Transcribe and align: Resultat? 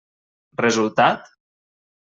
Resultat? 0.63 1.29